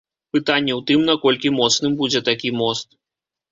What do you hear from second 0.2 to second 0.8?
Пытанне